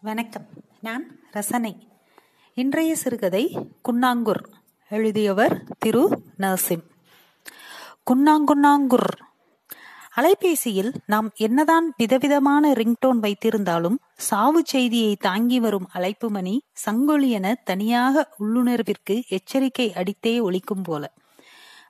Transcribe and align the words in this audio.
வணக்கம். 0.00 0.46
நான் 0.80 1.18
ரசனை. 1.30 1.88
இன்றைய 2.54 2.96
சிறுகதை 2.96 3.70
குன்னாங்குர். 3.88 4.42
எழுதியவர் 4.88 5.62
திரு 5.78 6.22
நர்சிம். 6.38 6.82
குன்னாங்குன்னாங்குர். 8.10 9.10
அலைபேசியில் 10.16 10.92
நாம் 11.06 11.30
என்னதான் 11.36 11.94
விதவிதமான 11.96 12.72
ரிங்டோன் 12.72 13.20
வைத்திருந்தாலும் 13.22 13.96
சாவு 14.16 14.62
செய்தியை 14.64 15.16
தாங்கி 15.16 15.60
வரும் 15.60 15.88
அழைப்பு 15.92 16.30
மணி 16.30 16.62
சங்கொலி 16.86 17.28
என 17.28 17.54
தனியாக 17.54 18.28
உள்ளுணர்விற்கு 18.40 19.26
எச்சரிக்கை 19.28 19.92
அடித்தே 19.92 20.40
ஒழிக்கும் 20.40 20.82
போல. 20.82 21.12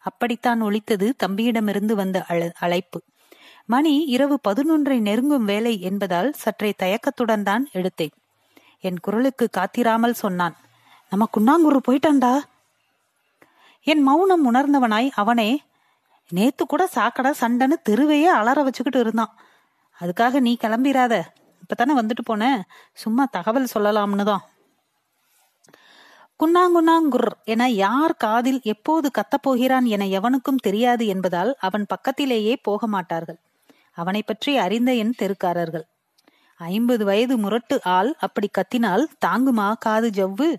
அப்படித்தான் 0.01 0.63
ஒழித்தது 0.63 1.11
தம்பியிடமிருந்து 1.27 1.93
வந்த 1.93 2.25
அழைப்பு. 2.59 3.03
மணி 3.69 3.95
இரவு 4.15 4.37
பதினொன்றை 4.49 4.97
நெருங்கும் 5.01 5.45
வேலை 5.45 5.81
என்பதால் 5.81 6.33
சற்றே 6.33 6.71
தயக்கத்துடன் 6.83 7.43
தான் 7.43 7.65
எடுத்தேன். 7.73 8.15
என் 8.81 9.01
குரலுக்கு 9.01 9.47
காத்திராமல் 9.57 10.21
சொன்னான் 10.23 10.55
நம்ம 11.11 11.27
குன்னாங்கூர் 11.37 11.77
போயிட்டான்டா. 11.89 12.33
என் 13.83 14.03
மௌனம் 14.03 14.45
உணர்ந்தவனாய் 14.51 15.09
அவனே 15.15 15.51
நேத்து 16.31 16.67
கூட 16.67 16.87
சாக்கடை 16.87 17.31
சண்டைன்னு 17.41 17.77
தெருவையே 17.89 18.31
அலற 18.39 18.63
வச்சுக்கிட்டு 18.63 19.01
இருந்தான். 19.01 19.33
அதுக்காக 19.99 20.41
நீ 20.41 20.57
கிளம்பிராத. 20.65 21.15
இப்பதானே 21.63 21.95
வந்துட்டு 22.01 22.25
போன. 22.25 22.43
சும்மா 22.93 23.25
தகவல் 23.31 23.73
சொல்லலாம்னு 23.75 24.25
தான். 24.25 24.45
குன்னாங்குன்னாங்குர் 26.41 27.31
என 27.45 27.69
யார் 27.71 28.15
காதில் 28.17 28.61
எப்போது 28.63 29.11
கத்தப்போகிறான் 29.19 29.85
என 29.85 30.07
எவனுக்கும் 30.19 30.65
தெரியாது 30.67 31.07
என்பதால் 31.07 31.53
அவன் 31.59 31.87
பக்கத்திலேயே 31.87 32.57
போக 32.69 32.87
மாட்டார்கள். 32.87 33.41
அவனை 33.99 34.23
பற்றி 34.23 34.53
அறிந்த 34.57 34.91
என் 34.95 35.15
தெருக்காரர்கள். 35.19 35.87
ஐம்பது 36.61 37.03
வயது 37.05 37.35
முரட்டு 37.39 37.77
ஆள் 37.97 38.11
அப்படி 38.19 38.49
கத்தினால் 38.51 39.05
தாங்குமா 39.27 39.69
காது 39.79 40.09
ஜவ்வு? 40.11 40.51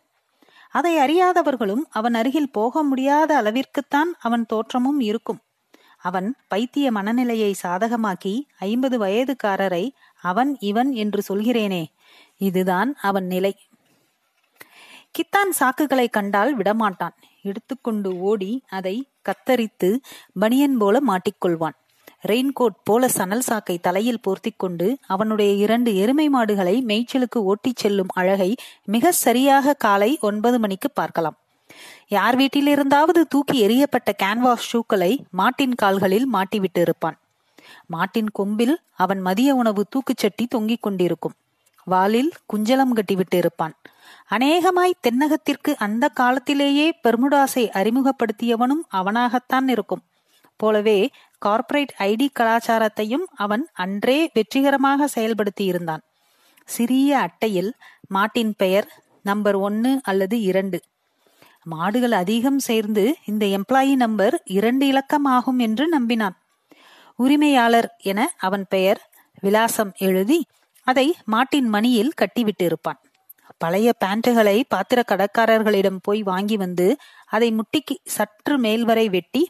அதை 0.73 0.93
அறியாதவர்களும் 0.97 1.83
அவன் 1.89 2.13
அருகில் 2.13 2.53
போக 2.57 2.83
முடியாத 2.83 3.31
அளவிற்குத்தான் 3.41 4.11
அவன் 4.19 4.45
தோற்றமும் 4.45 4.99
இருக்கும். 4.99 5.39
அவன் 6.01 6.27
பைத்திய 6.51 6.87
மனநிலையை 6.91 7.51
சாதகமாக்கி 7.63 8.33
ஐம்பது 8.59 8.97
வயதுக்காரரை 8.99 9.85
அவன் 10.23 10.51
இவன் 10.69 10.91
என்று 11.03 11.21
சொல்கிறேனே 11.29 11.83
இதுதான் 12.37 12.91
அவன் 13.01 13.27
நிலை. 13.27 13.53
கித்தான் 15.15 15.51
சாக்குகளை 15.59 16.07
கண்டால் 16.09 16.51
விடமாட்டான். 16.57 17.15
எடுத்துக்கொண்டு 17.45 18.09
ஓடி 18.29 18.51
அதை 18.69 18.95
கத்தரித்து 19.27 19.89
பனியன் 20.39 20.77
போல 20.77 20.97
மாட்டிக்கொள்வான். 21.07 21.77
ரெயின்கோட் 22.27 22.77
போல 22.83 23.07
சணல் 23.07 23.41
சாக்கை 23.41 23.77
தலையில் 23.77 24.19
போர்த்தி 24.27 24.51
கொண்டு 24.57 24.97
அவனுடைய 25.07 25.51
இரண்டு 25.53 25.95
எருமை 25.95 26.29
மாடுகளை 26.29 26.83
மேய்ச்சலுக்கு 26.87 27.37
ஓட்டிச் 27.37 27.75
செல்லும் 27.75 28.11
அழகை 28.13 28.55
மிக 28.85 29.11
சரியாக 29.11 29.73
காலை 29.73 30.17
ஒன்பது 30.21 30.59
மணிக்கு 30.59 30.89
பார்க்கலாம். 30.89 31.37
யார் 32.07 32.37
வீட்டிலிருந்தாவது 32.37 33.21
தூக்கி 33.27 33.67
எரியப்பட்ட 33.67 34.11
கேன்வாஸ் 34.23 34.67
ஷூக்களை 34.71 35.19
மாட்டின் 35.31 35.75
கால்களில் 35.75 36.27
மாட்டிவிட்டு 36.33 36.81
இருப்பான். 36.81 37.17
மாட்டின் 37.85 38.29
கொம்பில் 38.29 38.79
அவன் 38.95 39.21
மதிய 39.21 39.55
உணவு 39.55 39.85
தூக்குச்சட்டி 39.95 40.45
தொங்கிக் 40.47 40.81
கொண்டிருக்கும். 40.81 41.33
வாலில் 41.83 42.31
குஞ்சலம் 42.53 42.93
கட்டிவிட்டு 42.93 43.37
இருப்பான். 43.37 43.75
அநேகமாய் 44.25 45.01
தென்னகத்திற்கு 45.01 45.75
அந்த 45.77 46.07
காலத்திலேயே 46.07 46.93
பெர்முடாஸை 47.03 47.65
அறிமுகப்படுத்தியவனும் 47.79 48.83
அவனாகத்தான் 48.91 49.67
இருக்கும். 49.67 50.03
போலவே 50.55 51.09
கார்ப்பரேட் 51.41 51.93
ஐடி 51.99 52.27
கலாச்சாரத்தையும் 52.39 53.25
அவன் 53.35 53.63
அன்றே 53.73 54.19
வெற்றிகரமாக 54.33 55.07
செயல்படுத்தி 55.15 55.63
இருந்தான் 55.63 56.03
சிறிய 56.69 57.09
அட்டையில் 57.19 57.71
மாட்டின் 58.07 58.53
பெயர் 58.57 58.87
நம்பர் 59.23 59.55
ஒன்னு 59.55 59.91
அல்லது 60.03 60.35
இரண்டு. 60.41 60.79
மாடுகள் 61.63 62.11
அதிகம் 62.11 62.59
சேர்ந்து 62.59 63.03
இந்த 63.25 63.45
எம்ப்ளாயி 63.45 63.95
நம்பர் 63.95 64.35
இரண்டு 64.49 64.87
இலக்கம் 64.87 65.25
ஆகும் 65.25 65.59
என்று 65.59 65.85
நம்பினான். 65.89 66.37
உரிமையாளர் 67.19 67.89
என 68.01 68.19
அவன் 68.37 68.65
பெயர் 68.69 69.01
விலாசம் 69.41 69.91
எழுதி 69.97 70.39
அதை 70.87 71.07
மாட்டின் 71.25 71.69
மணியில் 71.69 72.17
கட்டிவிட்டு 72.21 72.65
இருப்பான் 72.65 72.99
பழைய 73.57 73.89
பேண்ட்டுகளை 74.05 74.57
பாத்திர 74.67 74.99
கடற்காரர்களிடம் 75.07 75.99
போய் 76.01 76.21
வாங்கி 76.23 76.57
வந்து 76.57 76.87
அதை 77.27 77.49
முட்டிக்கு 77.53 77.95
சற்று 78.05 78.55
மேல்வரை 78.59 79.05
வெட்டி 79.09 79.41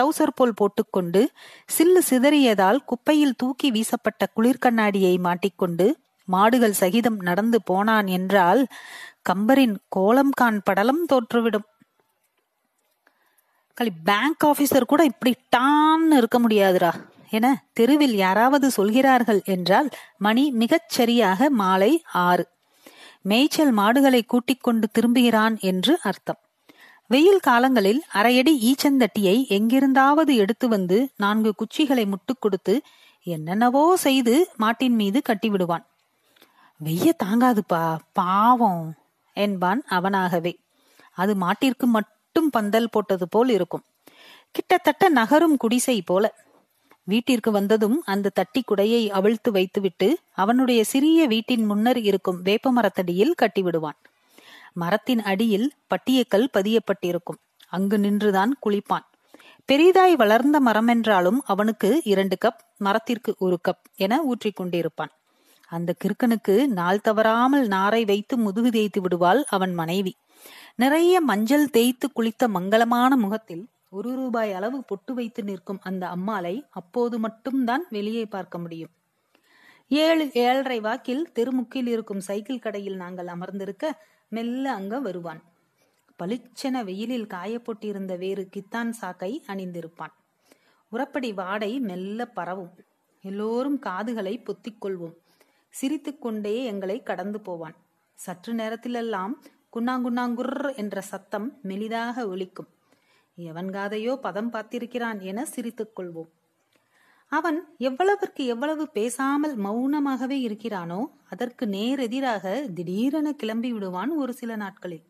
டவுசர் 0.00 0.34
போல் 0.34 0.54
போட்டுக்கொண்டு 0.54 1.30
சில்லு 1.78 2.00
சிதறியதால் 2.10 2.78
குப்பையில் 2.84 3.36
தூக்கி 3.36 3.70
வீசப்பட்ட 3.70 4.26
குளிர்கண்ணாடியை 4.36 5.14
மாட்டிக்கொண்டு 5.18 5.86
மாடுகள் 6.28 6.72
சகிதம் 6.72 7.18
நடந்து 7.20 7.62
போனான் 7.62 8.06
என்றால் 8.06 8.66
கம்பரின் 9.28 9.76
கோலம்கான் 9.96 10.60
படலம் 10.64 11.06
தோற்றுவிடும். 11.12 11.66
களி 13.74 13.92
பேங்க் 14.04 14.44
ஆபீசர் 14.46 14.84
கூட 14.86 15.04
இப்படி 15.04 15.34
டான்னு 15.56 16.16
இருக்க 16.16 16.38
முடியாதுரா 16.40 16.92
என 17.30 17.46
தெருவில் 17.72 18.14
யாராவது 18.14 18.70
சொல்கிறார்கள் 18.70 19.42
என்றால் 19.44 19.88
மணி 20.18 20.50
மிகச் 20.50 20.88
சரியாக 20.88 21.50
மாலை 21.50 22.02
ஆறு. 22.12 22.44
மேய்ச்சல் 23.22 23.72
மாடுகளை 23.72 24.22
கூட்டிக் 24.22 24.62
கொண்டு 24.62 24.88
திரும்புகிறான் 24.88 25.56
என்று 25.60 25.98
அர்த்தம். 26.02 26.40
வெயில் 27.08 27.40
காலங்களில் 27.40 28.02
அரையடி 28.14 28.52
ஈச்சந்தட்டியை 28.60 29.48
எங்கிருந்தாவது 29.48 30.36
எடுத்து 30.36 30.68
வந்து 30.68 31.10
நான்கு 31.16 31.54
குச்சிகளை 31.54 32.06
முட்டுக் 32.06 32.40
கொடுத்து 32.40 32.82
என்னென்னவோ 33.22 33.96
செய்து 33.96 34.48
மாட்டின் 34.56 34.94
மீது 34.94 35.22
கட்டிவிடுவான். 35.28 35.84
வெய்ய 36.84 37.14
தாங்காதுப்பா 37.24 37.98
பாவம் 38.12 38.94
என்பான் 39.32 39.82
அவனாகவே. 39.90 40.54
அது 41.12 41.34
மாட்டிற்கு 41.34 41.86
மட்டும் 41.86 42.50
பந்தல் 42.50 42.90
போட்டது 42.90 43.28
போல் 43.28 43.48
இருக்கும். 43.48 43.84
கிட்டத்தட்ட 44.50 45.08
நகரும் 45.08 45.56
குடிசை 45.56 46.02
போல. 46.02 46.34
வீட்டிற்கு 47.04 47.50
வந்ததும் 47.50 48.02
அந்த 48.04 48.28
தட்டி 48.28 48.62
குடையை 48.68 49.08
அவிழ்த்து 49.08 49.52
வைத்துவிட்டு 49.52 50.18
அவனுடைய 50.34 50.84
சிறிய 50.84 51.26
வீட்டின் 51.26 51.64
முன்னர் 51.64 51.98
இருக்கும் 51.98 52.44
வேப்பமரத்தடியில் 52.44 53.34
கட்டிவிடுவான். 53.42 53.98
மரத்தின் 54.76 55.22
அடியில் 55.22 55.68
பட்டியக்கல் 55.88 56.48
பதியப்பட்டிருக்கும். 56.52 57.40
அங்கு 57.68 57.96
நின்றுதான் 57.98 58.52
குளிப்பான். 58.66 59.06
பெரிதாய் 59.68 60.16
வளர்ந்த 60.16 60.56
மரம் 60.60 60.86
என்றாலும் 60.86 61.38
அவனுக்கு 61.44 61.88
இரண்டு 62.04 62.36
கப் 62.44 62.60
மரத்திற்கு 62.78 63.30
ஒரு 63.38 63.56
கப் 63.68 63.84
என 63.96 64.22
ஊற்றிக் 64.22 64.58
கொண்டிருப்பான். 64.60 65.12
அந்த 65.70 65.90
கிறுக்கனுக்கு 66.02 66.54
நாள் 66.66 67.00
தவறாமல் 67.00 67.66
நாரை 67.66 68.04
வைத்து 68.04 68.36
முதுகு 68.36 68.70
தேய்த்து 68.70 69.00
விடுவாள் 69.00 69.40
அவன் 69.48 69.74
மனைவி. 69.74 70.12
நிறைய 70.74 71.20
மஞ்சள் 71.20 71.70
தேய்த்து 71.70 72.06
குளித்த 72.16 72.44
மங்களமான 72.54 73.12
முகத்தில் 73.16 73.64
ஒரு 73.90 74.10
ரூபாய் 74.14 74.52
அளவு 74.52 74.78
பொட்டு 74.84 75.12
வைத்து 75.14 75.42
நிற்கும் 75.42 75.80
அந்த 75.82 76.04
அம்மாளை 76.08 76.54
அப்போது 76.70 77.16
மட்டும்தான் 77.18 77.84
வெளியே 77.90 78.24
பார்க்க 78.26 78.56
முடியும். 78.58 78.92
ஏழு 79.90 80.24
ஏழரை 80.34 80.78
வாக்கில் 80.80 81.24
தெருமுக்கில் 81.34 81.86
இருக்கும் 81.86 82.22
சைக்கிள் 82.28 82.58
கடையில் 82.58 82.96
நாங்கள் 82.96 83.26
அமர்ந்திருக்க 83.26 83.84
மெல்ல 84.28 84.72
அங்க 84.72 85.00
வருவான். 85.00 85.42
பளிச்சென 86.22 86.84
வெயிலில் 86.84 87.26
காயப்போட்டிருந்த 87.26 88.18
வேறு 88.18 88.48
கித்தான் 88.56 88.90
சாக்கை 88.90 89.44
அணிந்திருப்பான். 89.46 90.12
உரப்படி 90.92 91.34
வாடை 91.34 91.80
மெல்ல 91.80 92.26
பரவும். 92.26 92.74
எல்லோரும் 93.22 93.78
காதுகளை 93.78 94.38
பொத்திக் 94.38 94.84
கொள்வோம். 94.84 95.14
சிரித்துக்கொண்டே 95.68 96.64
எங்களை 96.64 97.02
கடந்து 97.02 97.40
போவான். 97.40 97.74
சற்று 98.14 98.52
நேரத்திலெல்லாம் 98.52 99.32
குன்னாங்குன்னாங்குர் 99.76 100.76
என்ற 100.76 101.00
சத்தம் 101.00 101.58
மெலிதாக 101.62 102.26
ஒலிக்கும். 102.26 102.68
எவன் 103.36 103.68
காதையோ 103.68 104.16
பதம் 104.16 104.52
பார்த்திருக்கிறான் 104.52 105.20
என 105.20 105.44
சிரித்துக் 105.44 105.98
கொள்வோம். 105.98 106.30
அவன் 107.32 107.58
எவ்வளவிற்கு 107.78 108.42
எவ்வளவு 108.44 108.84
பேசாமல் 108.88 109.54
மௌனமாகவே 109.56 110.38
இருக்கிறானோ 110.48 111.00
அதற்கு 111.30 111.64
நேர் 111.66 111.98
எதிராக 111.98 112.44
திடீரென 112.74 113.28
கிளம்பி 113.32 113.72
விடுவான் 113.72 114.10
ஒரு 114.10 114.32
சில 114.32 114.56
நாட்களில். 114.56 115.04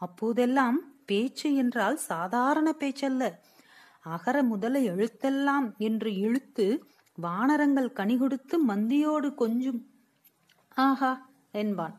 அப்போதெல்லாம் 0.00 0.78
பேச்சு 1.06 1.48
என்றால் 1.54 1.96
சாதாரண 1.96 2.68
பேச்சல்ல. 2.78 3.24
அகர 4.04 4.36
முதல 4.42 4.78
எழுத்தெல்லாம் 4.92 5.66
என்று 5.78 6.10
இழுத்து 6.16 6.66
வானரங்கள் 7.18 7.90
கனி 7.92 8.16
கொடுத்து 8.18 8.56
மந்தியோடு 8.64 9.34
கொஞ்சும் 9.34 9.80
ஆஹா 10.76 11.12
என்பான். 11.54 11.96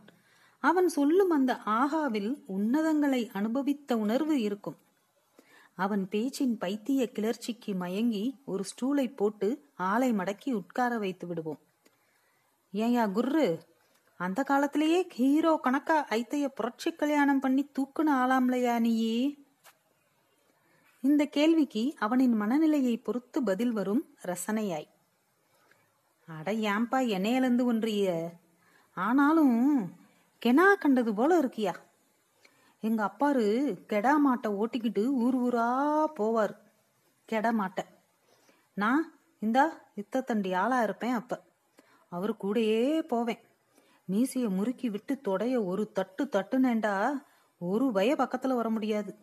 அவன் 0.64 0.90
சொல்லும் 0.90 1.30
அந்த 1.30 1.52
ஆகாவில் 1.82 2.32
உன்னதங்களை 2.48 3.22
அனுபவித்த 3.32 3.98
உணர்வு 3.98 4.36
இருக்கும். 4.42 4.78
அவன் 5.82 6.04
பேச்சின் 6.10 6.58
பைத்திய 6.62 7.02
கிளர்ச்சிக்கு 7.12 7.76
மயங்கி 7.76 8.26
ஒரு 8.46 8.64
ஸ்டூலை 8.72 9.16
போட்டு 9.16 9.48
ஆளை 9.76 10.12
மடக்கி 10.12 10.52
உட்கார 10.52 10.98
வைத்து 10.98 11.28
விடுவோம். 11.28 11.60
ஏயா 12.74 13.06
குர்ரு 13.16 13.60
அந்த 14.18 14.44
காலத்திலேயே 14.44 15.08
ஹீரோ 15.10 15.60
கணக்கா 15.64 15.98
ஐத்தைய 16.10 16.46
புரட்சி 16.48 16.92
கல்யாணம் 16.92 17.40
பண்ணி 17.40 17.64
தூக்குன 17.80 18.10
ஆளாம்லையா 18.10 18.80
நீயே? 18.80 19.38
இந்த 21.02 21.26
கேள்விக்கு 21.26 21.94
அவனின் 21.98 22.34
மனநிலையை 22.34 22.98
பொறுத்து 22.98 23.44
பதில் 23.44 23.72
வரும் 23.72 24.04
ரசனையாய். 24.26 24.90
அட 26.28 26.54
ஏம்பா 26.54 27.08
என்னையிலிருந்து 27.08 27.66
ஒன்றிய? 27.66 28.32
ஆனாலும் 28.94 29.58
கெனா 30.46 30.74
கண்டது 30.80 31.14
போல 31.14 31.40
இருக்கியா? 31.40 31.74
எங்க 32.82 33.06
அப்பாரு 33.06 33.78
கெடா 33.90 34.14
மாட்டை 34.28 34.48
ஓட்டிக்கிட்டு 34.48 35.06
ஊர் 35.06 35.38
ஊரா 35.38 36.04
போவார். 36.20 36.56
கெட 37.26 37.52
மாட்டை. 37.52 37.86
நான் 38.74 39.14
இந்தா 39.40 39.70
இத்தத்தண்டி 39.96 40.24
தண்டி 40.26 40.56
ஆளா 40.56 40.84
இருப்பேன் 40.84 41.14
அப்ப. 41.14 41.42
அவர் 42.10 42.34
கூடயே 42.34 43.00
போவேன். 43.00 43.40
மீசைய 44.12 44.50
முறுக்கி 44.50 44.90
விட்டு 44.90 45.22
தொடைய 45.28 45.66
ஒரு 45.66 45.92
தட்டு 45.92 46.30
தட்டுனேண்டா 46.32 47.22
ஒரு 47.58 47.92
வய 47.92 48.16
பக்கத்துல 48.16 48.56
வர 48.56 48.70
முடியாது. 48.70 49.16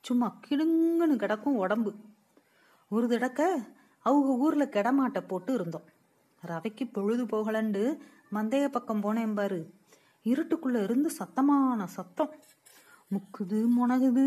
சும்மா 0.00 0.38
கிடுங்குன்னு 0.48 1.16
கிடக்கும் 1.16 1.56
உடம்பு. 1.56 1.94
ஒரு 2.88 3.08
தடக்க 3.08 3.60
அவங்க 3.98 4.28
ஊர்ல 4.28 4.64
கெடமாட்டை 4.64 5.26
போட்டு 5.26 5.54
இருந்தோம். 5.54 5.84
ரவைக்கு 6.46 6.92
பொழுது 6.92 7.24
போகலண்டு 7.26 7.98
மந்தைய 8.32 8.68
பக்கம் 8.68 9.02
போனேன் 9.02 9.34
பாரு. 9.34 9.70
இருட்டுக்குள்ள 10.24 10.82
இருந்து 10.82 11.10
சத்தமான 11.18 11.84
சத்தம். 11.84 12.34
முக்குது 13.10 13.58
முனகுது. 13.76 14.26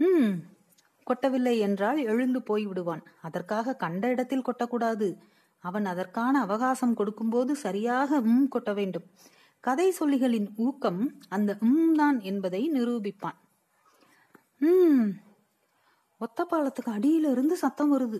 ம் 0.00 0.32
கொட்டவில்லை 1.04 1.58
என்றால் 1.58 1.96
எழுந்து 1.96 2.42
போய் 2.42 2.66
விடுவான். 2.66 3.02
அதற்காக 3.20 3.76
கண்ட 3.76 4.08
இடத்தில் 4.08 4.42
கொட்டக்கூடாது. 4.42 5.08
அவன் 5.58 5.84
அதற்கான 5.84 6.40
அவகாசம் 6.40 6.94
கொடுக்கும்போது 6.94 7.56
சரியாக 7.56 8.20
உம் 8.20 8.48
கொட்ட 8.54 8.74
வேண்டும். 8.74 9.06
கதை 9.60 9.94
சொல்லிகளின் 10.00 10.48
ஊக்கம் 10.56 11.20
அந்த 11.28 11.56
உம் 11.60 11.94
தான் 11.94 12.20
என்பதை 12.20 12.70
நிரூபிப்பான். 12.72 13.38
ம் 14.58 15.12
ஒத்த 16.18 16.44
பாலத்துக்கு 16.44 16.90
அடியில 16.92 17.30
இருந்து 17.30 17.56
சத்தம் 17.56 17.92
வருது. 17.94 18.18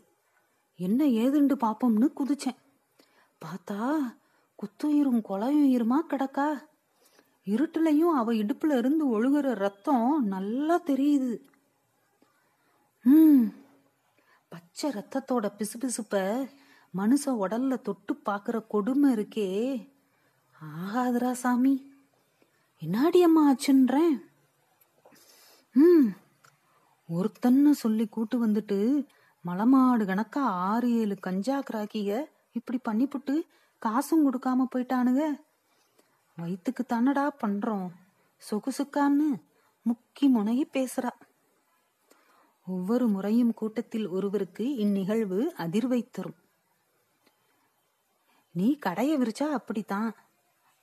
என்ன 0.78 1.04
ஏதுண்டு 1.04 1.54
பாப்போம்னு 1.54 2.08
குதிச்சேன். 2.20 2.60
பார்த்தா 3.42 3.78
குத்துயிரும் 4.58 5.22
கொலையுயிருமா 5.28 5.98
கிடக்கா? 6.10 6.48
இருட்டுலையும் 7.46 8.14
அவ 8.20 8.32
இடுப்புல 8.32 8.76
இருந்து 8.78 9.04
ஒழுகுற 9.12 9.54
ரத்தம் 9.54 10.26
நல்லா 10.26 10.80
தெரியுது. 10.86 11.40
ம் 13.04 13.44
பச்சை 14.48 14.90
ரத்தத்தோட 14.90 15.46
பிசுபிசுப்ப 15.58 16.48
மனுஷ 16.98 17.24
உடல்ல 17.26 17.80
தொட்டு 17.82 18.20
பாக்குற 18.26 18.66
கொடுமை 18.66 19.14
இருக்கே. 19.14 19.48
ஆகாதுரா 20.78 21.30
சாமி. 21.32 21.90
என்னாடி 22.82 23.20
அம்மா 23.22 23.42
ஆச்சுன்றேன்? 23.52 24.16
ம் 25.72 26.08
ஒருத்தன்னு 27.08 27.70
சொல்லி 27.70 28.08
கூட்டு 28.08 28.46
வந்துட்டு 28.46 29.06
மலமாடு 29.44 30.04
கணக்கா 30.04 30.42
ஆறு 30.68 30.90
ஏழு 30.92 31.16
கஞ்சா 31.20 31.60
கிராக்கிய 31.60 32.24
இப்படி 32.52 32.78
பண்ணிப்புட்டு 32.90 33.42
காசும் 33.78 34.24
கொடுக்காம 34.26 34.66
போயிட்டானுங்க. 34.74 35.22
வயிற்றுக்கு 36.36 36.84
தானடா 36.88 37.28
பண்றோம். 37.44 37.90
சொகுசுக்கான்னு 38.50 39.42
முக்கி 39.88 40.28
முனகி 40.34 40.62
பேசுறா. 40.72 41.10
ஒவ்வொரு 42.66 43.08
முறையும் 43.08 43.54
கூட்டத்தில் 43.54 44.08
ஒருவருக்கு 44.08 44.76
இந்நிகழ்வு 44.76 45.54
அதிர்வை 45.58 46.08
தரும். 46.10 46.34
நீ 48.50 48.78
கடைய 48.86 49.16
விரிச்சா 49.16 49.42
அப்படித்தான். 49.42 50.14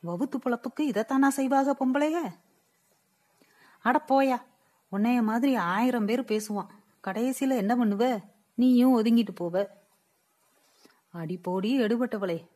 வவுத்து 0.05 0.35
பொழப்புக்கு 0.39 0.79
இதைத்தானா 0.79 1.27
செய்வாக 1.27 1.75
பொம்பளைய 1.79 2.37
அட 3.79 4.03
போயா 4.07 4.41
உன்னைய 4.91 5.23
மாதிரி 5.23 5.55
ஆயிரம் 5.55 6.05
பேர் 6.05 6.21
பேசுவான். 6.21 6.67
கடைசியில 7.03 7.57
என்ன 7.57 7.75
பண்ணுவ? 7.75 8.23
நீயும் 8.55 9.03
ஒதுங்கிட்டு 9.03 9.35
போவ. 9.39 9.67
அடி 11.09 11.37
போடி 11.37 11.81
எடுபட்டவளே 11.81 12.47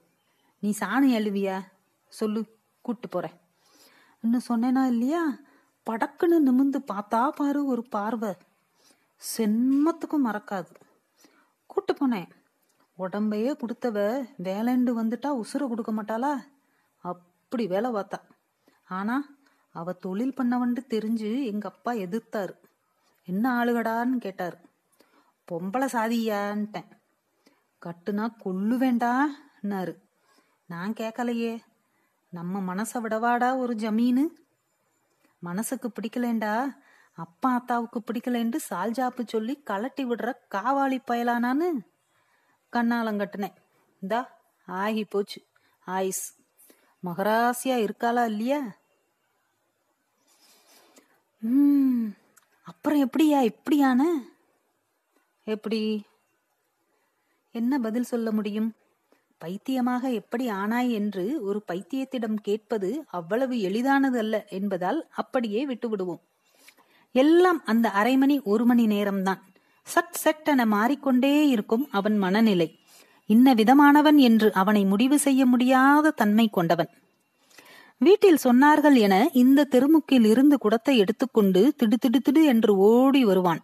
நீ 0.60 0.74
சாணி 0.80 1.16
அழுவியா? 1.18 1.62
சொல்லு. 2.08 2.62
கூட்டு 2.84 3.10
போறேன். 3.10 3.36
இன்னும் 4.22 4.48
சொன்னேனா 4.48 4.86
இல்லையா? 4.86 5.24
படக்குன்னு 5.90 6.40
நிமிந்து 6.46 6.80
பார்த்தா 6.94 7.30
பாரு 7.30 7.66
ஒரு 7.66 7.84
பார்வை. 7.90 8.34
செம்மத்துக்கும் 9.38 10.26
மறக்காது. 10.26 10.76
கூட்டு 11.66 11.94
போனேன். 11.94 12.30
உடம்பையே 12.98 13.52
கொடுத்தவ 13.54 13.98
வேலைண்டு 14.44 14.92
வந்துட்டா 15.00 15.42
உசுர 15.42 15.68
கொடுக்க 15.68 15.92
மாட்டாளா? 15.94 16.34
அப்படி 16.98 17.68
வேலை 17.68 17.92
பார்த்தா. 17.92 18.20
ஆனா 18.88 19.26
அவ 19.72 19.94
தொழில் 19.94 20.34
பண்ணவன்ட்டு 20.38 20.86
தெரிஞ்சு 20.90 21.44
எங்க 21.44 21.70
அப்பா 21.70 21.94
எதிர்த்தாரு. 21.94 22.54
என்ன 23.26 23.64
ஆளுகடான்னு 23.64 24.18
கேட்டாரு. 24.18 24.58
பொம்பளை 25.52 25.88
சாதியான்ட்டேன். 25.96 26.90
கட்டுனா 27.86 28.28
கொல்லு 28.46 28.78
வேண்டான்னாரு 28.78 29.96
நான் 30.66 30.94
கேட்கலையே 30.94 31.60
நம்ம 32.34 32.76
மனசை 32.76 32.94
விடவாடா 32.94 33.58
ஒரு 33.58 33.74
ஜமீனு? 33.74 34.28
மனசுக்கு 35.40 35.92
பிடிக்கலேண்டா 35.92 36.76
அப்பா 37.14 37.54
அத்தாவுக்கு 37.54 38.00
பிடிக்கலேண்டு 38.00 38.56
சால்ஜாப்பு 38.70 39.26
சொல்லி 39.26 39.64
கலட்டி 39.66 40.02
விடுற 40.02 40.34
காவாளி 40.52 41.00
பயலானான்னு 41.08 41.70
கண்ணாலங்கட்டினேன். 42.72 43.56
இந்தா 44.00 44.40
ஆகி 44.66 45.06
போச்சு. 45.06 45.46
ஆயுஸ். 45.88 46.24
மகராசியா 47.06 47.78
இருக்காளா 47.84 48.26
இல்லையா? 48.26 48.62
ம் 51.40 52.08
அப்புறம் 52.64 53.10
எப்படியா 53.10 53.42
இப்படியான? 53.42 54.20
எப்படி? 55.44 56.06
என்ன 57.52 57.80
பதில் 57.80 58.04
சொல்ல 58.04 58.32
முடியும்? 58.32 58.76
பைத்தியமாக 59.44 60.12
எப்படி 60.12 60.46
ஆனாய் 60.50 60.92
என்று 60.92 61.24
ஒரு 61.42 61.60
பைத்தியத்திடம் 61.72 62.38
கேட்பது 62.42 62.90
அவ்வளவு 63.10 63.56
எளிதானது 63.60 64.18
அல்ல 64.20 64.36
என்பதால் 64.50 65.00
அப்படியே 65.14 65.62
விட்டுவிடுவோம். 65.66 66.22
எல்லாம் 67.16 67.60
அந்த 67.66 67.88
அரை 67.90 68.18
மணி 68.18 68.36
ஒரு 68.44 68.66
மணி 68.66 68.86
நேரம்தான். 68.88 69.42
சட் 69.88 70.18
சட் 70.24 70.50
என 70.50 70.66
மாறிக்கொண்டே 70.66 71.34
இருக்கும் 71.48 71.86
அவன் 71.92 72.18
மனநிலை. 72.18 72.68
இன்ன 73.30 73.54
விதமானவன் 73.54 74.20
என்று 74.20 74.48
அவனை 74.54 74.84
முடிவு 74.86 75.18
செய்ய 75.20 75.46
முடியாத 75.46 76.14
தன்மை 76.22 76.48
கொண்டவன். 76.48 76.92
வீட்டில் 78.02 78.44
சொன்னார்கள் 78.44 78.98
என 79.06 79.16
இந்த 79.34 79.68
தெருமுக்கில் 79.72 80.26
இருந்து 80.26 80.56
குடத்தை 80.58 80.96
எடுத்துக்கொண்டு 80.98 81.62
திடு 81.78 81.98
திடு 82.00 82.42
என்று 82.46 82.72
ஓடி 82.90 83.22
வருவான். 83.26 83.62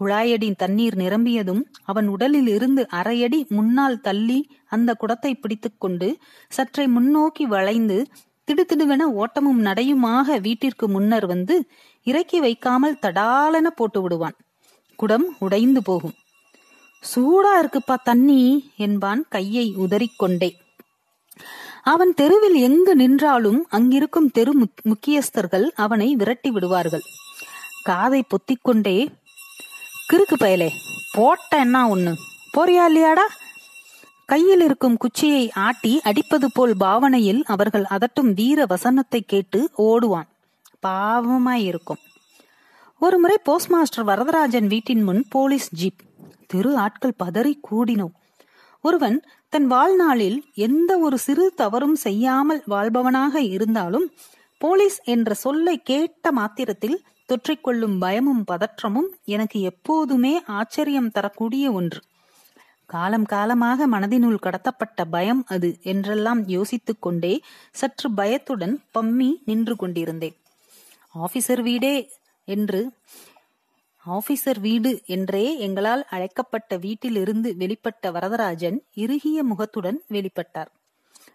குழாயடி 0.00 0.48
தண்ணீர் 0.56 0.96
நிரம்பியதும் 0.96 1.62
அவன் 1.84 2.08
உடலில் 2.08 2.46
இருந்து 2.46 2.82
அரையடி 2.90 3.40
முன்னால் 3.48 4.00
தள்ளி 4.00 4.38
அந்த 4.66 4.90
குடத்தை 4.94 5.32
பிடித்துக்கொண்டு 5.34 6.08
சற்றை 6.48 6.86
முன்னோக்கி 6.86 7.46
வளைந்து 7.46 7.98
திடுதிடுவென 8.48 9.02
ஓட்டமும் 9.14 9.60
நடையுமாக 9.64 10.38
வீட்டிற்கு 10.40 10.88
முன்னர் 10.88 11.26
வந்து 11.26 11.56
இறக்கி 12.06 12.40
வைக்காமல் 12.40 13.00
தடாலென 13.02 13.66
போட்டு 13.70 14.00
விடுவான் 14.02 14.36
குடம் 14.98 15.26
உடைந்து 15.38 15.80
போகும். 15.82 16.16
சூடா 17.02 17.52
இருக்குப்பா 17.60 17.96
தண்ணி 18.02 18.40
என்பான் 18.76 19.22
கையை 19.28 19.66
உதறிக்கொண்டே. 19.76 20.50
அவன் 21.82 22.12
தெருவில் 22.14 22.58
எங்கு 22.60 22.94
நின்றாலும் 22.96 23.60
அங்கிருக்கும் 23.68 24.30
தெரு 24.30 24.52
முக்கியஸ்தர்கள் 24.82 25.66
அவனை 25.74 26.08
விரட்டி 26.16 26.50
விடுவார்கள். 26.50 27.04
காதை 27.82 28.20
பொத்திக்கொண்டே 28.24 28.96
கிறுக்கு 30.12 30.36
பயலே. 30.40 30.68
போட்ட 31.12 31.58
என்ன 31.58 31.94
ஒண்ணு? 31.94 32.12
போறியா 32.56 32.84
இல்லையாடா? 32.88 33.24
கையில் 34.26 34.60
இருக்கும் 34.60 34.96
குச்சியை 34.96 35.50
ஆட்டி 35.54 36.00
அடிப்பது 36.02 36.52
போல் 36.52 36.76
பாவனையில் 36.76 37.44
அவர்கள் 37.44 37.84
அதட்டும் 37.90 38.34
வீர 38.34 38.66
வசனத்தை 38.66 39.20
கேட்டு 39.20 39.70
ஓடுவான். 39.78 40.28
பாவமாயிருக்கும் 40.86 42.00
ஒரு 42.98 43.18
முறை 43.18 43.36
போஸ்ட் 43.42 43.68
மாஸ்டர் 43.68 44.04
வரதராஜன் 44.04 44.66
வீட்டின் 44.66 45.02
முன் 45.02 45.26
போலீஸ் 45.28 45.70
ஜீப். 45.74 46.00
தெரு 46.46 46.76
ஆட்கள் 46.76 47.14
பதறி 47.24 47.52
கூடினோம் 47.70 48.14
ஒருவன் 48.80 49.22
தன் 49.48 49.66
வாழ்நாளில் 49.66 50.44
எந்த 50.54 50.98
ஒரு 50.98 51.18
சிறு 51.18 51.52
தவறும் 51.56 51.94
செய்யாமல் 51.94 52.62
வாழ்பவனாக 52.66 53.40
இருந்தாலும் 53.40 54.10
போலீஸ் 54.58 55.00
என்ற 55.04 55.34
சொல்லை 55.34 55.82
கேட்ட 55.82 56.32
மாத்திரத்தில் 56.32 57.04
தொற்றிக்கொள்ளும் 57.30 57.98
பயமும் 57.98 58.44
பதற்றமும் 58.50 59.10
எனக்கு 59.24 59.60
எப்போதுமே 59.60 60.42
ஆச்சரியம் 60.46 61.10
தரக்கூடிய 61.10 61.72
ஒன்று. 61.72 62.00
காலம் 62.86 63.24
காலமாக 63.24 63.86
மனதினுள் 63.86 64.42
கடத்தப்பட்ட 64.42 65.04
பயம் 65.10 65.44
அது 65.46 65.78
என்றெல்லாம் 65.82 66.48
யோசித்துக் 66.48 67.02
கொண்டே 67.02 67.40
சற்று 67.72 68.10
பயத்துடன் 68.10 68.84
பம்மி 68.94 69.30
நின்று 69.44 69.76
கொண்டிருந்தேன். 69.76 70.36
ஆபீசர் 71.14 71.62
வீடே 71.62 72.10
என்று. 72.44 72.92
ஆபீசர் 74.06 74.60
வீடு 74.60 75.02
என்றே 75.06 75.58
எங்களால் 75.58 76.06
அழைக்கப்பட்ட 76.10 76.76
வீட்டிலிருந்து 76.76 77.54
வெளிப்பட்ட 77.58 78.12
வரதராஜன் 78.12 78.78
இறுகிய 78.94 79.42
முகத்துடன் 79.42 80.02
வெளிப்பட்டார். 80.10 80.70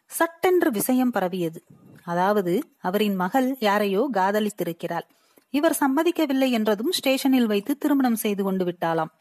சட்டென்று 0.06 0.72
விஷயம் 0.72 1.12
பரவியது. 1.12 1.64
அதாவது 2.04 2.64
அவரின் 2.82 3.16
மகள் 3.16 3.58
யாரையோ 3.60 4.10
காதலித்திருக்கிறாள். 4.14 5.08
இவர் 5.54 5.78
சம்மதிக்கவில்லை 5.80 6.50
என்றதும் 6.50 6.92
ஸ்டேஷனில் 6.92 7.46
வைத்து 7.46 7.78
திருமணம் 7.78 8.16
செய்து 8.16 8.44
கொண்டு 8.44 8.66
விட்டாளாம். 8.66 9.12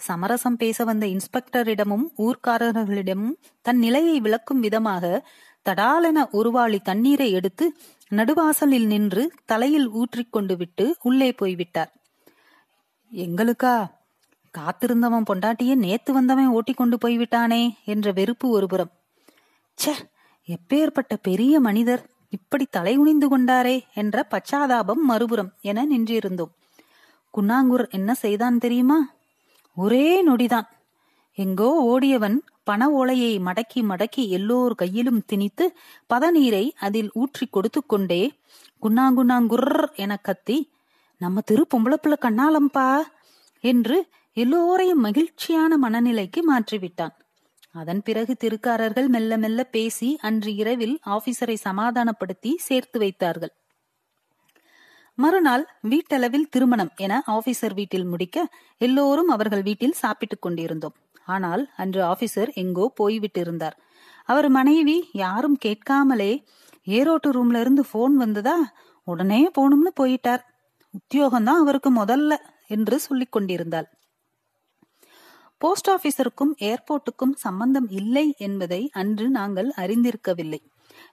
சமரசம் 0.00 0.56
பேச 0.56 0.84
வந்த 0.84 1.06
இன்ஸ்பெக்டரிடமும் 1.06 2.06
ஊர்க்காரர்களிடமும் 2.18 3.34
தன் 3.62 3.78
நிலையை 3.78 4.20
விளக்கும் 4.20 4.60
விதமாக 4.60 5.04
தடாலென 5.66 6.30
ஒருவாளி 6.30 6.78
தண்ணீரை 6.80 7.32
எடுத்து 7.32 7.64
நடுவாசலில் 8.10 8.86
நின்று 8.86 9.32
தலையில் 9.44 9.88
ஊற்றிக்கொண்டு 9.90 10.56
விட்டு 10.56 10.96
உள்ளே 11.02 11.32
போய்விட்டார். 11.32 11.90
எங்களுக்கா? 13.12 13.74
காத்திருந்தவன் 14.54 15.28
பொண்டாட்டியே 15.30 15.74
நேத்து 15.76 16.12
வந்தவன் 16.12 16.46
ஓட்டி 16.48 16.72
கொண்டு 16.72 16.98
போய்விட்டானே? 16.98 17.62
என்ற 17.84 18.12
வெறுப்பு 18.12 18.48
ஒருபுறம். 18.50 18.92
ச்சே! 19.78 19.94
எப்பேற்பட்ட 20.48 21.16
பெரிய 21.22 21.60
மனிதர்! 21.60 22.02
இப்படி 22.28 22.66
தலை 22.70 22.96
குனிந்து 22.96 23.26
கொண்டாரே 23.28 23.76
என்ற 23.94 24.26
பச்சாதாபம் 24.30 25.02
மறுபுறம் 25.02 25.52
என 25.60 25.86
நின்றிருந்தோம். 25.86 26.52
குன்னாங்கூர் 27.34 27.90
என்ன 27.90 28.14
செய்தான் 28.14 28.58
தெரியுமா? 28.58 29.14
ஒரே 29.76 30.28
நொடிதான். 30.28 30.68
எங்கோ 31.34 31.68
ஓடியவன் 31.82 32.42
பண 32.64 32.90
ஓலையை 32.90 33.38
மடக்கி 33.38 33.74
மடக்கி 33.74 34.28
எல்லோர் 34.28 34.74
கையிலும் 34.74 35.22
திணித்து 35.26 35.66
பதநீரை 36.14 36.70
அதில் 36.78 37.10
ஊற்றி 37.14 37.46
கொடுத்து 37.46 37.86
கொண்டே 37.86 38.38
குன்னாங்குன்னாங்குர் 38.82 39.94
என 39.94 40.16
கத்தி 40.16 40.72
நம்ம 41.18 41.40
திரு 41.40 41.66
பொம்பளப்புல 41.74 42.16
கண்ணாலம்பா 42.20 43.00
என்று 43.60 44.06
எல்லோரையும் 44.32 45.00
மகிழ்ச்சியான 45.00 45.78
மனநிலைக்கு 45.82 46.40
மாற்றிவிட்டான். 46.48 47.14
அதன் 47.78 48.02
பிறகு 48.02 48.36
திருக்காரர்கள் 48.36 49.08
மெல்ல 49.08 49.36
மெல்ல 49.36 49.64
பேசி 49.64 50.08
அன்று 50.20 50.54
இரவில் 50.54 50.96
ஆபீசரை 51.06 51.54
சமாதானப்படுத்தி 51.54 52.52
சேர்த்து 52.58 52.98
வைத்தார்கள். 52.98 53.52
மறுநாள் 55.18 55.64
வீட்டளவில் 55.88 56.48
திருமணம் 56.50 56.92
என 56.96 57.22
ஆபீசர் 57.26 57.74
வீட்டில் 57.74 58.04
முடிக்க 58.04 58.46
எல்லோரும் 58.78 59.28
அவர்கள் 59.28 59.62
வீட்டில் 59.62 59.92
சாப்பிட்டுக் 59.92 60.42
கொண்டிருந்தோம். 60.42 60.96
ஆனால் 61.26 61.62
அன்று 61.76 62.02
ஆபீசர் 62.02 62.50
எங்கோ 62.54 62.92
போய்விட்டிருந்தார். 63.00 63.76
அவர் 64.24 64.48
மனைவி 64.48 64.96
யாரும் 65.12 65.56
கேட்காமலே 65.56 66.32
ஏரோட்டு 66.86 67.28
ரூம்ல 67.28 67.60
இருந்து 67.60 67.84
போன் 67.92 68.16
வந்ததா? 68.16 68.58
உடனே 69.06 69.40
போகணும்னு 69.58 69.92
போயிட்டார். 70.00 70.42
உத்தியோகம்தான் 70.94 71.62
அவருக்கு 71.62 71.90
முதல்ல 71.92 72.34
என்று 72.66 72.96
சொல்லிக் 72.98 73.32
கொண்டிருந்தாள். 73.32 73.88
போஸ்ட் 75.58 75.90
ஆபீஸருக்கும் 75.90 76.52
ஏர்போர்ட்டுக்கும் 76.58 77.34
சம்பந்தம் 77.34 77.88
இல்லை 77.88 78.34
என்பதை 78.38 78.90
அன்று 78.92 79.30
நாங்கள் 79.30 79.72
அறிந்திருக்கவில்லை. 79.76 80.60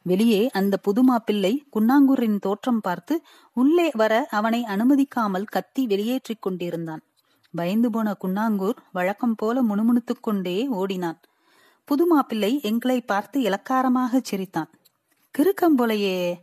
வெளியே 0.01 0.49
அந்த 0.49 0.77
புது 0.77 1.03
மாப்பிள்ளை 1.03 1.63
குன்னாங்கூரின் 1.73 2.39
தோற்றம் 2.39 2.81
பார்த்து 2.81 3.21
உள்ளே 3.53 3.91
வர 3.93 4.27
அவனை 4.31 4.63
அனுமதிக்காமல் 4.63 5.43
கத்தி 5.45 5.85
வெளியேற்றிக் 5.85 6.41
கொண்டிருந்தான். 6.41 7.03
பயந்து 7.53 7.89
போன 7.89 8.17
குன்னாங்கூர் 8.23 8.77
வழக்கம் 8.91 9.35
போல 9.35 9.61
முணுமுணுத்துக் 9.61 10.23
கொண்டே 10.23 10.67
ஓடினான். 10.67 11.19
புது 11.85 12.05
மாப்பிள்ளை 12.05 12.59
எங்களை 12.61 13.01
பார்த்து 13.01 13.41
இலக்காரமாக 13.41 14.19
சிரித்தான். 14.23 14.69
கிறுக்கம் 15.31 15.77
போலையே 15.77 16.35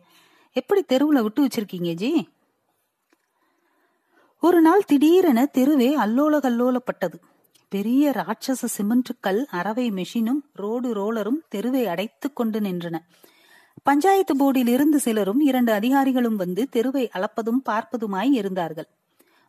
எப்படி 0.56 0.84
தெருவுல 0.88 1.22
விட்டு 1.22 1.46
வச்சிருக்கீங்க 1.46 1.92
ஜி? 1.94 2.28
ஒரு 4.42 4.60
நாள் 4.60 4.84
திடீரென 4.84 5.46
தெருவே 5.46 5.96
அல்லோல 5.96 6.36
கல்லோலப்பட்டது 6.38 7.18
பெரிய 7.74 8.10
ராட்சச 8.10 8.66
சிமெண்ட் 8.76 9.10
கல் 9.20 9.46
அரவை 9.50 9.90
மெஷினும் 9.90 10.40
ரோடு 10.52 10.88
ரோலரும் 10.94 11.40
தெருவை 11.48 11.86
அடைத்துக் 11.86 12.36
கொண்டு 12.36 12.60
நின்றன. 12.60 12.96
பஞ்சாயத்து 13.82 14.34
போர்டில் 14.36 14.68
இருந்து 14.68 14.98
சிலரும் 14.98 15.40
இரண்டு 15.40 15.72
அதிகாரிகளும் 15.72 16.36
வந்து 16.36 16.68
தெருவை 16.68 17.10
அளப்பதும் 17.12 17.62
பார்ப்பதுமாய் 17.64 18.30
இருந்தார்கள். 18.30 18.88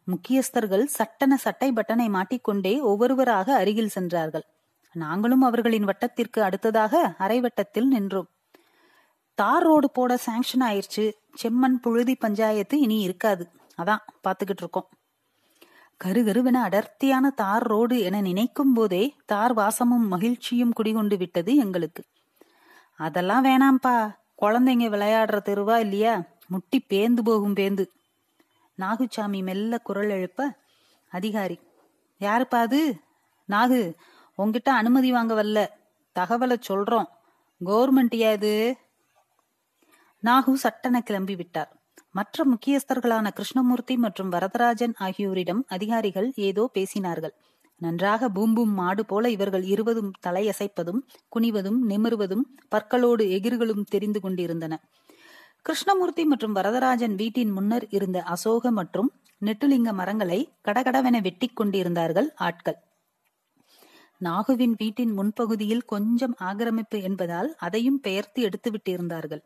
முக்கியஸ்தர்கள் 0.07 0.85
சட்டன 0.97 1.35
சட்டை 1.37 1.71
பட்டனை 1.71 2.07
மாட்டிக்கொண்டே 2.09 2.81
ஒவ்வொருவராக 2.81 3.55
அருகில் 3.55 3.93
சென்றார்கள். 3.97 4.45
நாங்களும் 4.93 5.41
அவர்களின் 5.41 5.83
வட்டத்திற்கு 5.83 6.41
அடுத்ததாக 6.41 7.15
அரை 7.17 7.39
வட்டத்தில் 7.39 7.87
நின்றோம். 7.87 8.29
தார் 9.33 9.63
ரோடு 9.63 9.89
போட 9.91 10.17
சாங்ஷன் 10.25 10.63
ஆயிடுச்சு 10.63 11.05
செம்மண் 11.43 11.79
புழுதி 11.81 12.15
பஞ்சாயத்து 12.15 12.79
இனி 12.79 12.99
இருக்காது. 12.99 13.47
அதான் 13.77 14.03
பாத்துக்கிட்டு 14.27 14.63
இருக்கோம். 14.63 14.89
கருகருவென 16.05 16.53
அடர்த்தியான 16.53 17.29
தார் 17.29 17.63
ரோடு 17.63 17.99
என 17.99 18.21
நினைக்கும் 18.21 18.73
போதே 18.73 19.15
தார் 19.25 19.53
வாசமும் 19.53 20.07
மகிழ்ச்சியும் 20.07 20.73
குடிகொண்டு 20.73 21.17
விட்டது 21.17 21.55
எங்களுக்கு. 21.55 22.03
அதெல்லாம் 22.97 23.45
வேணாம்ப்பா 23.45 24.15
குழந்தைங்க 24.41 24.87
விளையாடுற 24.89 25.39
தெருவா 25.41 25.77
இல்லையா? 25.77 26.23
முட்டி 26.47 26.85
பேந்து 26.89 27.19
போகும் 27.23 27.53
பேந்து. 27.53 27.85
நாகுச்சாமி 28.77 29.43
மெல்ல 29.43 29.77
குரல் 29.77 30.09
எழுப்ப 30.09 30.59
அதிகாரி 31.09 31.59
யாருப்பா 32.19 32.55
அது? 32.55 32.99
நாகு 33.49 33.93
உங்ககிட்ட 34.35 34.73
அனுமதி 34.73 35.11
வாங்க 35.11 35.43
வரல. 35.43 35.67
தகவலை 36.19 36.55
சொல்றோம். 36.67 37.05
கவர்மெண்ட் 37.65 38.31
இது? 38.31 38.77
நாகு 40.23 40.53
சட்டென 40.53 41.01
கிளம்பி 41.01 41.35
விட்டார். 41.35 41.82
மற்ற 42.15 42.45
முக்கியஸ்தர்களான 42.45 43.27
கிருஷ்ணமூர்த்தி 43.29 43.95
மற்றும் 43.97 44.29
வரதராஜன் 44.29 44.93
ஆகியோரிடம் 44.99 45.61
அதிகாரிகள் 45.67 46.27
ஏதோ 46.47 46.63
பேசினார்கள். 46.73 47.33
நன்றாக 47.81 48.29
பூம்பும் 48.29 48.73
மாடு 48.73 49.03
போல 49.05 49.29
இவர்கள் 49.29 49.63
இருவதும் 49.63 50.11
தலையசைப்பதும் 50.27 51.01
குனிவதும் 51.35 51.79
நிமிர்வதும் 51.89 52.43
பற்களோடு 52.69 53.23
எகிர்களும் 53.29 53.83
தெரிந்து 53.83 54.19
கொண்டிருந்தன. 54.19 54.73
கிருஷ்ணமூர்த்தி 55.61 56.23
மற்றும் 56.25 56.55
வரதராஜன் 56.55 57.15
வீட்டின் 57.15 57.51
முன்னர் 57.51 57.85
இருந்த 57.89 58.21
அசோக 58.21 58.71
மற்றும் 58.71 59.09
நெட்டுலிங்க 59.41 59.91
மரங்களை 59.93 60.39
கடகடவென 60.67 61.21
வெட்டி 61.21 61.47
கொண்டிருந்தார்கள் 61.47 62.29
ஆட்கள். 62.37 62.77
நாகுவின் 64.21 64.75
வீட்டின் 64.77 65.13
முன்பகுதியில் 65.17 65.85
கொஞ்சம் 65.85 66.35
ஆக்கிரமிப்பு 66.39 67.01
என்பதால் 67.01 67.49
அதையும் 67.57 67.99
பெயர்த்து 67.99 68.41
எடுத்து 68.41 68.69
விட்டிருந்தார்கள் 68.71 69.43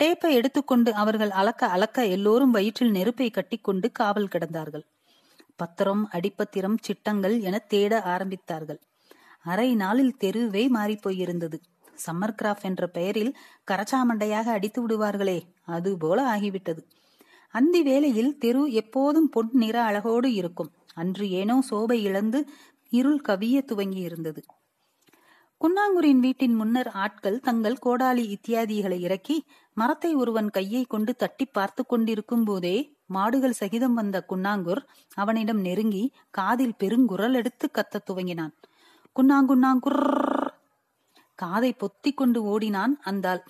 டேப்பை 0.00 0.30
எடுத்துக்கொண்டு 0.30 0.94
அவர்கள் 0.94 1.30
அளக்க 1.30 1.66
அளக்க 1.66 2.06
எல்லோரும் 2.06 2.50
வயிற்றில் 2.50 2.90
நெருப்பை 2.90 3.30
கட்டிக்கொண்டு 3.30 3.92
காவல் 3.92 4.28
கிடந்தார்கள். 4.28 4.84
பத்திரம் 5.56 6.08
அடிப்பத்திரம் 6.12 6.76
சிட்டங்கள் 6.80 7.40
என 7.40 7.58
தேட 7.58 8.02
ஆரம்பித்தார்கள். 8.06 8.80
அரை 9.42 9.74
நாளில் 9.74 10.16
தெருவே 10.16 10.68
மாறி 10.68 10.98
போயிருந்தது. 11.06 11.58
சம்மர் 12.06 12.36
கிராஃப் 12.42 12.62
என்ற 12.62 12.86
பெயரில் 12.86 13.36
கரச்சாமண்டையாக 13.70 14.44
அடித்து 14.44 14.88
விடுவார்களே 14.88 15.38
அது 15.64 15.96
போல 15.96 16.36
ஆகிவிட்டது. 16.36 16.82
அந்தி 17.50 17.82
வேளையில் 17.82 18.38
தெரு 18.38 18.72
எப்போதும் 18.72 19.28
பொன் 19.28 19.50
நிற 19.52 19.76
அழகோடு 19.82 20.32
இருக்கும். 20.32 20.72
அன்று 20.94 21.30
ஏனோ 21.30 21.62
சோபை 21.70 21.98
இழந்து 22.00 22.40
இருள் 22.92 23.20
கவிய 23.28 23.64
துவங்கி 23.64 24.00
இருந்தது 24.00 24.42
குன்னாங்குரின் 25.60 26.18
வீட்டின் 26.20 26.54
முன்னர் 26.54 26.88
ஆட்கள் 26.94 27.36
தங்கள் 27.40 27.76
கோடாலி 27.86 28.24
இத்தியாதிகளை 28.34 28.98
இறக்கி 28.98 29.36
மரத்தை 29.76 30.10
ஒருவன் 30.14 30.50
கையை 30.50 30.82
கொண்டு 30.84 31.12
தட்டி 31.16 31.44
பார்த்து 31.46 31.82
கொண்டிருக்கும் 31.86 32.44
போதே 32.44 32.74
மாடுகள் 33.06 33.56
சகிதம் 33.60 33.94
வந்த 33.94 34.16
குன்னாங்கூர் 34.28 34.82
அவனிடம் 35.14 35.60
நெருங்கி 35.60 36.04
காதில் 36.30 36.76
பெருங்குரல் 36.78 37.34
எடுத்து 37.34 37.68
கத்தத் 37.70 38.06
துவங்கினான். 38.10 38.52
குன்னாங்குன்னாங்குர் 39.16 40.00
காதை 41.38 41.70
பொத்தி 41.80 42.12
கொண்டு 42.14 42.42
ஓடினான் 42.42 42.94
அந்தாள். 43.04 43.42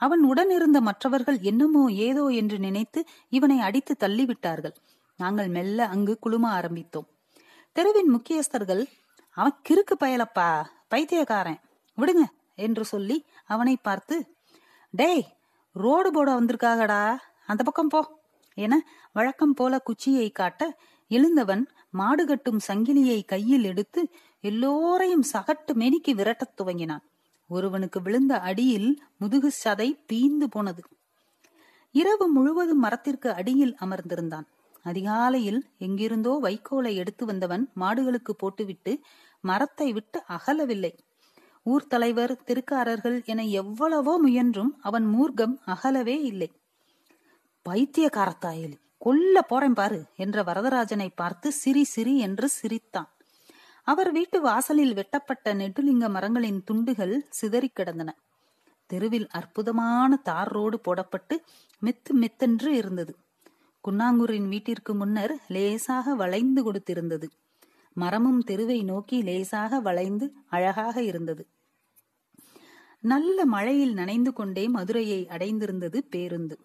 அவன் 0.00 0.24
உடனிருந்த 0.24 0.80
மற்றவர்கள் 0.80 1.38
என்னமோ 1.40 1.84
ஏதோ 2.00 2.26
என்று 2.32 2.58
நினைத்து 2.58 3.00
இவனை 3.28 3.58
அடித்து 3.60 3.96
தள்ளிவிட்டார்கள். 4.00 4.76
நாங்கள் 5.20 5.48
மெல்ல 5.48 5.86
அங்கு 5.86 6.16
குழும 6.18 6.44
ஆரம்பித்தோம். 6.60 7.08
தெருவின் 7.76 8.10
முக்கியஸ்தர்கள் 8.10 8.84
அவன் 9.36 9.58
கிறுக்கு 9.68 9.94
பயலப்பா 10.00 10.48
பைத்தியக்காரன். 10.92 11.60
விடுங்க 11.98 12.24
என்று 12.54 12.84
சொல்லி 12.84 13.16
அவனை 13.46 13.74
பார்த்து 13.82 14.16
டேய் 14.94 15.24
ரோடு 15.76 16.08
போட 16.12 16.28
வந்திருக்காகடா. 16.40 17.02
அந்த 17.46 17.62
பக்கம் 17.64 17.88
போ 17.88 18.00
என 18.58 18.74
வழக்கம் 19.12 19.54
போல 19.54 19.78
குச்சியை 19.78 20.26
காட்ட 20.30 20.62
எழுந்தவன் 21.10 21.62
மாடு 21.90 22.24
கட்டும் 22.26 22.60
சங்கிலியை 22.68 23.18
கையில் 23.24 23.64
எடுத்து 23.64 24.00
எல்லோரையும் 24.40 25.24
சகட்டு 25.32 25.72
மெனிக்கு 25.74 26.10
விரட்டத் 26.10 26.56
துவங்கினான். 26.56 27.04
ஒருவனுக்கு 27.50 27.98
விழுந்த 28.02 28.32
அடியில் 28.40 28.90
முதுகு 29.18 29.50
சதை 29.64 29.88
பீந்து 30.12 30.46
போனது. 30.50 30.82
இரவு 31.94 32.26
முழுவதும் 32.28 32.78
மரத்திற்கு 32.78 33.28
அடியில் 33.32 33.74
அமர்ந்திருந்தான். 33.80 34.46
அதிகாலையில் 34.82 35.60
எங்கிருந்தோ 35.78 36.32
வைக்கோலை 36.42 36.92
எடுத்து 36.94 37.24
வந்தவன் 37.26 37.64
மாடுகளுக்கு 37.80 38.32
போட்டுவிட்டு 38.38 38.92
மரத்தை 39.44 39.92
விட்டு 39.92 40.18
அகலவில்லை. 40.28 40.92
ஊர் 41.62 41.86
தலைவர் 41.86 42.34
திருக்காரர்கள் 42.44 43.24
என 43.24 43.42
எவ்வளவோ 43.42 44.18
முயன்றும் 44.18 44.72
அவன் 44.80 45.06
மூர்க்கம் 45.14 45.54
அகலவே 45.64 46.16
இல்லை. 46.22 46.48
பைத்தியக்காரத்தாயலி 47.66 48.76
கொல்ல 48.98 49.36
போறேன் 49.42 49.72
பாரு 49.72 50.00
என்ற 50.16 50.42
வரதராஜனை 50.42 51.08
பார்த்து 51.14 51.52
சிரி 51.52 51.84
சிரி 51.84 52.18
என்று 52.18 52.48
சிரித்தான். 52.48 53.08
அவர் 53.86 54.10
வீட்டு 54.12 54.40
வாசலில் 54.40 54.94
வெட்டப்பட்ட 54.94 55.54
நெடுலிங்க 55.54 56.08
மரங்களின் 56.08 56.60
துண்டுகள் 56.64 57.14
சிதறி 57.28 57.68
கிடந்தன. 57.68 58.10
தெருவில் 58.90 59.28
அற்புதமான 59.30 60.16
தார் 60.16 60.48
ரோடு 60.48 60.78
போடப்பட்டு 60.86 61.36
மெத்து 61.82 62.12
மெத்தென்று 62.12 62.70
இருந்தது. 62.72 63.12
குன்னாங்கூரின் 63.84 64.48
வீட்டிற்கு 64.48 64.94
முன்னர் 64.94 65.34
லேசாக 65.48 66.14
வளைந்து 66.14 66.62
கொடுத்திருந்தது. 66.62 67.28
மரமும் 67.94 68.40
தெருவை 68.40 68.82
நோக்கி 68.82 69.22
லேசாக 69.22 69.80
வளைந்து 69.80 70.34
அழகாக 70.48 71.02
இருந்தது. 71.02 71.48
நல்ல 73.00 73.44
மழையில் 73.44 73.92
நனைந்து 73.92 74.32
கொண்டே 74.32 74.68
மதுரையை 74.68 75.26
அடைந்திருந்தது 75.28 75.98
பேருந்து. 76.10 76.58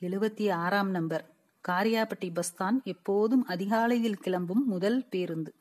எழுபத்தி 0.00 0.52
ஆறாம் 0.52 0.90
நம்பர். 0.90 1.34
காரியாபட்டி 1.68 2.34
பஸ் 2.34 2.54
தான் 2.54 2.80
எப்போதும் 2.84 3.44
அதிகாலையில் 3.44 4.16
கிளம்பும் 4.16 4.66
முதல் 4.66 5.06
பேருந்து. 5.10 5.54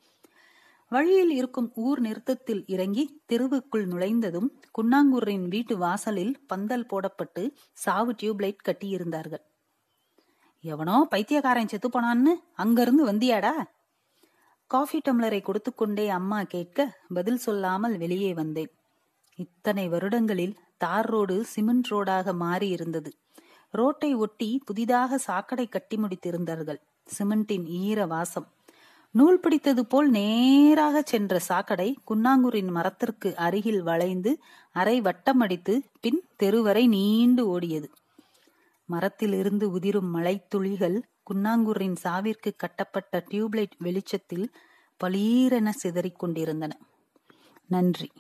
வழியில் 0.90 1.30
இருக்கும் 1.30 1.72
ஊர் 1.76 2.00
நிறுத்தத்தில் 2.00 2.64
இறங்கி 2.68 3.22
தெருவுக்குள் 3.34 3.86
நுழைந்ததும் 3.86 4.52
குன்னாங்கூரின் 4.78 5.48
வீட்டு 5.48 5.78
வாசலில் 5.78 6.36
பந்தல் 6.48 6.86
போடப்பட்டு 6.86 7.52
சாவு 7.74 8.12
டியூப்லைட் 8.12 8.66
கட்டியிருந்தார்கள். 8.66 9.42
எவனோ 10.62 11.08
பைத்தியக்காரன் 11.10 11.68
செத்து 11.68 11.90
போனான்னு 11.90 12.34
அங்கிருந்து 12.56 13.06
வந்தியாடா? 13.06 13.54
காஃபி 14.72 15.00
டம்ளரை 15.00 15.40
கொடுத்துக்கொண்டே 15.42 16.08
அம்மா 16.08 16.40
கேட்க 16.44 16.80
பதில் 17.14 17.38
சொல்லாமல் 17.38 17.98
வெளியே 17.98 18.34
வந்தேன். 18.34 18.72
இத்தனை 19.40 19.86
வருடங்களில் 19.90 20.54
தார் 20.78 21.06
ரோடு 21.06 21.36
சிமெண்ட் 21.46 21.88
ரோடாக 21.92 22.34
மாறி 22.34 22.68
இருந்தது 22.70 23.12
ரோட்டை 23.74 24.12
ஒட்டி 24.16 24.50
புதிதாக 24.66 25.18
சாக்கடை 25.18 25.66
கட்டி 25.68 25.98
முடித்திருந்தார்கள். 25.98 26.80
சிமெண்டின் 27.08 27.66
ஈர 27.82 28.06
வாசம். 28.06 28.48
நூல் 29.16 29.40
பிடித்தது 29.40 29.84
போல் 29.86 30.10
நேராக 30.10 31.02
சென்ற 31.02 31.40
சாக்கடை 31.40 31.90
குன்னாங்கூரின் 32.10 32.72
மரத்திற்கு 32.72 33.30
அருகில் 33.36 33.82
வளைந்து 33.82 34.32
அரை 34.76 34.98
வட்டம் 35.02 35.40
அடித்து 35.40 35.76
பின் 36.02 36.22
தெருவரை 36.44 36.88
நீண்டு 36.88 37.44
ஓடியது. 37.56 37.88
மரத்திலிருந்து 38.90 39.66
உதிரும் 39.72 40.12
மழைத்துளிகள் 40.16 40.98
குன்னாங்கூரின் 41.30 41.96
சாவிற்கு 42.04 42.52
கட்டப்பட்ட 42.58 43.24
டியூப்லைட் 43.32 43.76
வெளிச்சத்தில் 43.78 44.56
பளீரென 45.04 45.70
சிதறிக் 45.70 46.20
கொண்டிருந்தன. 46.20 46.78
நன்றி. 47.68 48.12